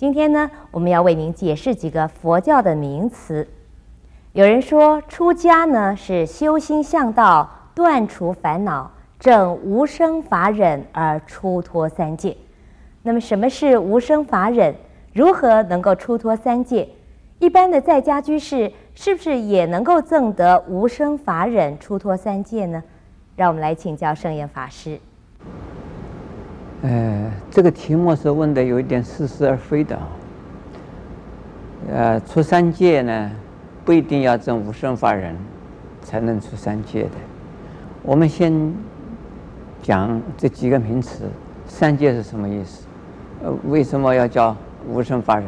[0.00, 3.46] 今天呢，我们要为您解释几个佛教的名词。
[4.32, 12.34] 有人说，出家呢是修心向道，断除烦恼，证无生法忍而出脱三界。
[13.02, 14.74] 那么，什么是无生法忍？
[15.12, 16.88] 如何能够出脱三界？
[17.38, 22.82] 一般的在家居士是不是也能够证得无生法忍，出脱三界呢？
[23.36, 24.98] 让我们来请教圣严法师。
[26.82, 30.08] 呃，这个题目是问的有一点似是而非的啊。
[31.92, 33.30] 呃，出三界呢，
[33.84, 35.36] 不一定要证无生法忍
[36.02, 37.10] 才能出三界的。
[38.02, 38.72] 我们先
[39.82, 41.24] 讲这几个名词，
[41.66, 42.84] 三界是什么意思？
[43.42, 44.56] 呃，为什么要叫
[44.88, 45.46] 无生法忍？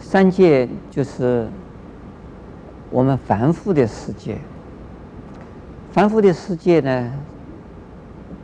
[0.00, 1.48] 三界就是
[2.90, 4.36] 我们凡夫的世界。
[5.92, 7.12] 凡夫的世界呢，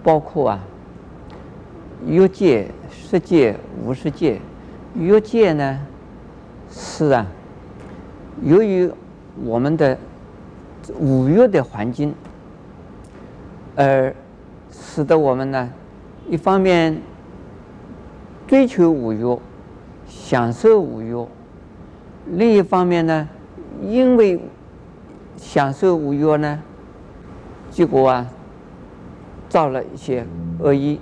[0.03, 0.61] 包括啊，
[2.07, 4.41] 欲界、色界、无色界。
[4.95, 5.79] 欲界呢，
[6.71, 7.27] 是啊，
[8.43, 8.91] 由于
[9.45, 9.97] 我们的
[10.99, 12.15] 五欲的环境，
[13.77, 14.15] 而
[14.73, 15.71] 使得我们呢，
[16.29, 17.01] 一方面
[18.47, 19.39] 追求五欲，
[20.09, 21.27] 享受五欲；
[22.27, 23.29] 另一方面呢，
[23.83, 24.41] 因为
[25.37, 26.61] 享受五欲呢，
[27.71, 28.27] 结果啊。
[29.51, 30.25] 造了一些
[30.61, 31.01] 恶意，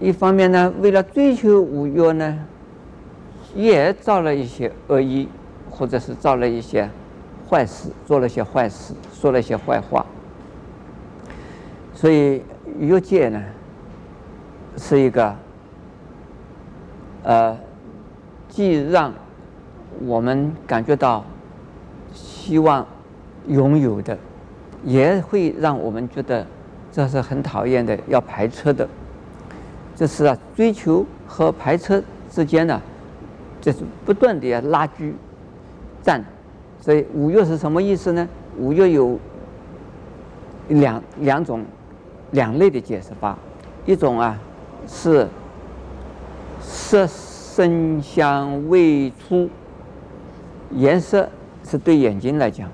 [0.00, 2.38] 一方面呢，为了追求五欲呢，
[3.54, 5.28] 也造了一些恶意，
[5.70, 6.88] 或者是造了一些
[7.46, 10.06] 坏事，做了些坏事，说了一些坏话。
[11.94, 12.42] 所以
[12.78, 13.44] 欲界呢，
[14.78, 15.36] 是一个
[17.24, 17.58] 呃，
[18.48, 19.12] 既让
[20.06, 21.22] 我们感觉到
[22.14, 22.86] 希望
[23.48, 24.16] 拥有的，
[24.82, 26.46] 也会让我们觉得。
[26.90, 28.88] 这是很讨厌的，要排斥的。
[29.94, 32.80] 这是啊，追求和排斥之间呢，
[33.60, 35.14] 这是不断的要拉锯
[36.02, 36.24] 战。
[36.80, 38.28] 所以五欲是什么意思呢？
[38.58, 39.18] 五欲有
[40.68, 41.64] 两两种
[42.32, 43.36] 两类的解释法。
[43.84, 44.38] 一种啊
[44.86, 45.26] 是
[46.60, 49.48] 色声香味触，
[50.70, 51.28] 颜色
[51.64, 52.70] 是对眼睛来讲，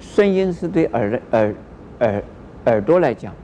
[0.00, 1.54] 声音是对耳耳。
[2.00, 2.22] 耳
[2.68, 3.34] 耳朵来讲，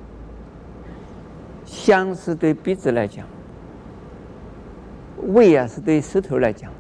[1.65, 3.27] 香是对鼻子来讲，
[5.33, 6.71] 味啊是对舌头来讲，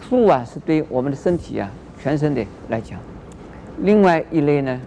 [0.00, 2.98] 触啊是对我们的身体啊全身的来讲。
[3.78, 4.80] 另外一类呢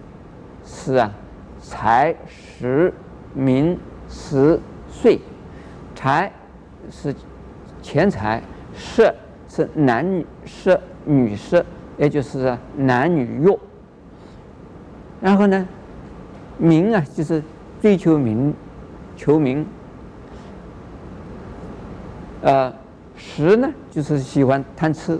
[0.65, 1.11] 是啊
[1.59, 2.93] 财食
[3.33, 3.77] 名
[4.09, 4.59] 食
[4.91, 5.19] 睡，
[5.95, 6.31] 财
[6.91, 7.13] 是
[7.81, 8.41] 钱财，
[8.75, 9.13] 色
[9.47, 11.65] 是男女色女色，
[11.97, 13.57] 也就是男女欲。
[15.21, 15.65] 然后呢？
[16.57, 17.43] 名啊，就是
[17.81, 18.53] 追求名，
[19.15, 19.65] 求名。
[22.41, 22.73] 呃，
[23.15, 25.17] 食呢，就是喜欢贪吃；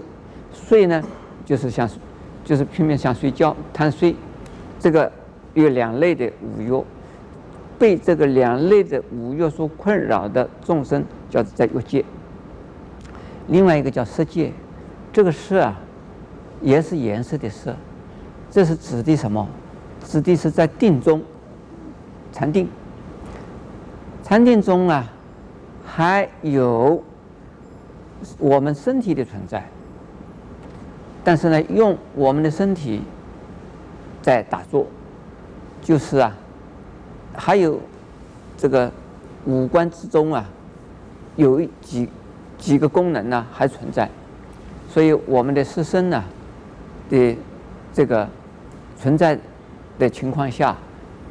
[0.52, 1.02] 睡呢，
[1.44, 1.88] 就是想，
[2.44, 4.14] 就是拼命想睡觉，贪睡。
[4.78, 5.10] 这个
[5.54, 6.84] 有两类的五欲，
[7.78, 12.04] 被这个两类的五欲所困扰的众生，叫在欲界。
[13.48, 14.52] 另外一个叫色界，
[15.12, 15.80] 这个色啊，
[16.60, 17.74] 也是颜色的色，
[18.50, 19.48] 这是指的什么？
[20.04, 21.22] 指的是在定中，
[22.32, 22.68] 禅定，
[24.22, 25.10] 禅定中啊，
[25.84, 27.02] 还有
[28.38, 29.66] 我们身体的存在，
[31.24, 33.02] 但是呢，用我们的身体
[34.22, 34.86] 在打坐，
[35.82, 36.36] 就是啊，
[37.34, 37.80] 还有
[38.56, 38.92] 这个
[39.46, 40.44] 五官之中啊，
[41.36, 42.08] 有几
[42.58, 44.08] 几个功能呢还存在，
[44.88, 46.22] 所以我们的色身呢
[47.08, 47.36] 的
[47.92, 48.28] 这个
[48.98, 49.36] 存在。
[49.98, 50.76] 的情况下，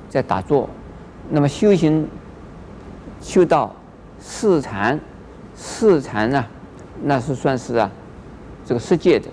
[0.10, 0.70] 在打坐，
[1.30, 2.08] 那么修行
[3.22, 3.74] 修到
[4.20, 5.00] 四禅，
[5.56, 6.46] 四禅呢，
[7.04, 7.92] 那是算是啊，
[8.66, 9.28] 这个世界的。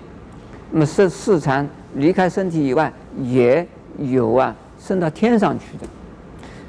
[0.71, 2.91] 那么四四禅离开身体以外，
[3.21, 3.67] 也
[3.97, 5.85] 有啊，升到天上去的。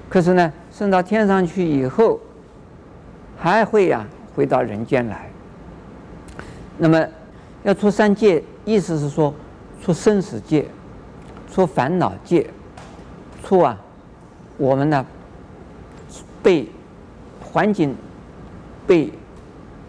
[0.08, 2.20] 可是呢，升到天上去以后，
[3.38, 5.30] 还会呀、啊，回到人间来。
[6.78, 7.04] 那么
[7.62, 9.32] 要出三界，意思是说
[9.80, 10.66] 出生死界。
[11.52, 12.48] 出烦恼界，
[13.44, 13.78] 出啊，
[14.56, 15.04] 我们呢
[16.42, 16.66] 被
[17.42, 17.94] 环境、
[18.86, 19.12] 被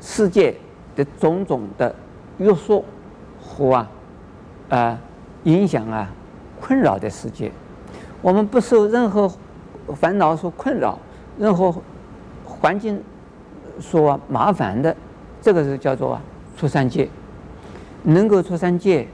[0.02, 0.54] 世界
[0.94, 1.96] 的种种的
[2.38, 2.84] 约束
[3.42, 3.90] 和啊
[4.70, 5.00] 啊
[5.46, 6.12] 影响啊
[6.60, 7.50] 困扰的世界，
[8.22, 9.32] 我们不受任何
[9.96, 11.00] 烦恼所困扰，
[11.40, 11.74] 任何
[12.44, 13.02] 环境
[13.80, 14.94] 所麻烦的，
[15.42, 16.22] 这个是叫做啊
[16.58, 17.08] 出三界，
[18.04, 19.08] 能够出三界，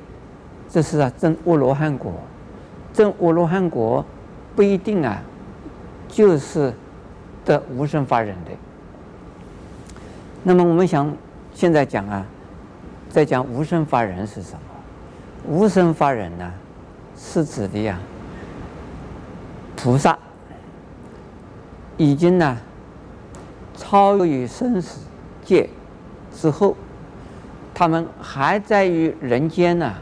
[0.68, 2.12] 这是啊真阿罗汉果。
[2.94, 4.03] 证阿罗汉果
[4.56, 5.21] 不一定啊，
[6.07, 6.74] 就是
[7.45, 8.51] 得无生法忍的。
[10.44, 11.12] 那么我们想
[11.53, 12.25] 现在讲啊，
[13.09, 14.59] 在讲无生法忍是什么？
[15.47, 16.51] 无生法忍呢，
[17.18, 17.97] 是指的呀，
[19.75, 20.18] 菩萨
[21.97, 22.57] 已经呢
[23.77, 25.00] 超越于生死
[25.44, 25.69] 界
[26.33, 26.75] 之后，
[27.74, 29.94] 他们还在于人间呢，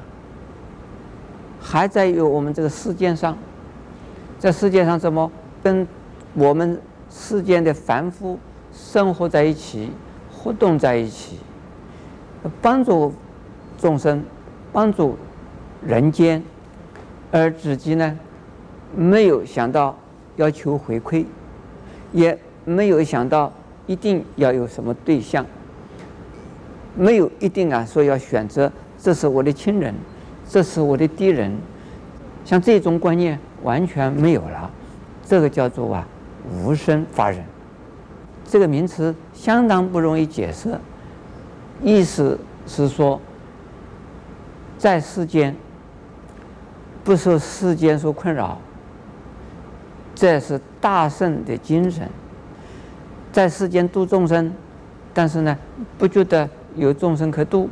[1.69, 3.37] 还在于我们这个世界上，
[4.39, 5.29] 在世界上怎么
[5.61, 5.85] 跟
[6.33, 6.79] 我们
[7.09, 8.39] 世间的凡夫
[8.71, 9.91] 生活在一起？
[10.31, 11.39] 互动在一起，
[12.61, 13.13] 帮助
[13.77, 14.23] 众生，
[14.71, 15.17] 帮助
[15.85, 16.41] 人间，
[17.31, 18.17] 而自己呢，
[18.95, 19.93] 没有想到
[20.37, 21.25] 要求回馈，
[22.13, 23.51] 也没有想到
[23.87, 25.45] 一定要有什么对象，
[26.95, 29.93] 没有一定啊说要选择，这是我的亲人，
[30.49, 31.51] 这是我的敌人，
[32.45, 34.69] 像这种观念完全没有了，
[35.25, 36.07] 这个叫做啊
[36.51, 37.43] 无生法忍。
[38.45, 40.79] 这个名词相当不容易解释，
[41.83, 43.19] 意思是说，
[44.77, 45.53] 在世间
[47.03, 48.57] 不受世间所困扰，
[50.15, 52.09] 这是大圣的精神。
[53.33, 54.51] 在世间度众生，
[55.13, 55.57] 但是呢，
[55.97, 57.69] 不觉得有众生可度，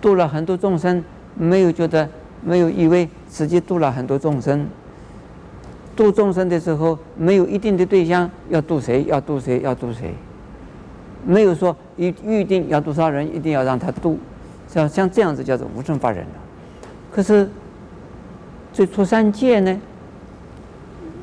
[0.00, 1.04] 度了很多众生，
[1.38, 2.08] 没有觉得，
[2.42, 4.66] 没有以为自己度了很多众生。
[5.94, 10.14] 度众生的时候，没有一定的对象，要度谁，要度谁，要度谁，
[11.24, 14.18] 没有说预预定要多少人，一定要让他度，
[14.68, 16.32] 像像这样子叫做无证法人了。
[17.10, 17.48] 可是，
[18.72, 19.80] 这出三界呢，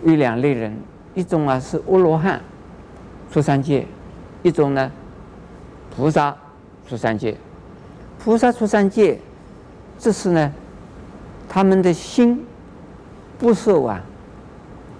[0.03, 0.77] 有两类人，
[1.13, 2.41] 一种啊是阿罗汉
[3.31, 3.85] 出三界，
[4.44, 4.91] 一种呢
[5.95, 6.35] 菩萨
[6.88, 7.35] 出三界。
[8.19, 9.19] 菩萨出三界，
[9.97, 10.53] 这是呢，
[11.47, 12.45] 他们的心
[13.38, 14.01] 不受啊。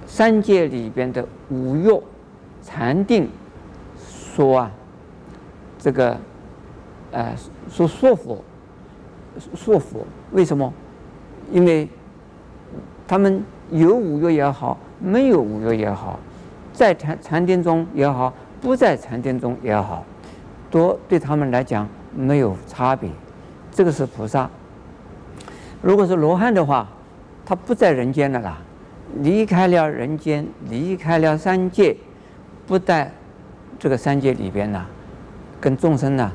[0.07, 1.89] 三界里边的五欲
[2.62, 3.27] 禅定
[3.97, 4.71] 说啊，
[5.80, 6.15] 这个
[7.12, 7.36] 呃
[7.69, 8.44] 说说服
[9.56, 10.71] 说服，为什么？
[11.51, 11.89] 因为
[13.07, 16.19] 他们有五欲也好，没有五欲也好，
[16.71, 18.31] 在禅禅定中也好，
[18.62, 20.06] 不在禅定中也好，
[20.69, 23.09] 都对他们来讲没有差别。
[23.71, 24.50] 这个是菩萨。
[25.81, 26.88] 如果是罗汉的话
[27.45, 28.57] 他不在人间的啦。
[29.22, 31.95] 离开了人间离开了三界
[32.68, 33.10] 不在
[33.80, 34.86] 这个三界里边呢
[35.62, 36.31] 跟众生呐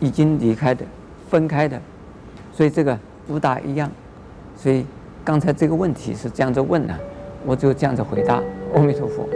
[0.00, 0.84] 已经离开的
[1.30, 1.80] 分开的
[2.52, 3.90] 所以这个不大一样。
[4.56, 4.84] 所以
[5.24, 6.94] 刚才这个问题是这样子问的
[7.46, 8.42] 我就这样子回答
[8.74, 9.28] 阿弥陀佛。